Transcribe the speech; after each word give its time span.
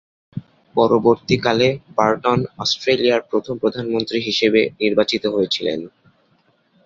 পরবর্তীকালে 0.75 1.67
বার্টন 1.97 2.39
অস্ট্রেলিয়ার 2.57 3.21
প্রথম 3.29 3.55
প্রধানমন্ত্রী 3.57 4.17
হিসেবে 4.21 4.61
নির্বাচিত 4.81 5.23
হয়েছিলেন। 5.27 5.79